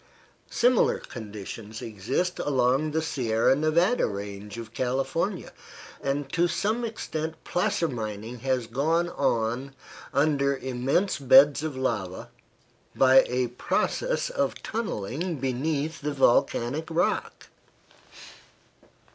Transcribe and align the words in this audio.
Similar 0.49 0.97
conditions 0.97 1.79
exist 1.79 2.39
along 2.39 2.89
the 2.89 3.03
Sierra 3.03 3.55
Nevada 3.55 4.07
range 4.07 4.57
of 4.57 4.73
California, 4.73 5.53
and 6.01 6.27
to 6.33 6.47
some 6.47 6.83
extent 6.83 7.35
placer 7.43 7.87
mining 7.87 8.39
has 8.39 8.65
gone 8.65 9.09
on 9.09 9.75
under 10.11 10.57
immense 10.57 11.19
beds 11.19 11.61
of 11.61 11.77
lava, 11.77 12.31
by 12.95 13.23
a 13.27 13.49
process 13.49 14.31
of 14.31 14.63
tunneling 14.63 15.35
beneath 15.37 16.01
the 16.01 16.13
volcanic 16.13 16.87
rock. 16.89 17.49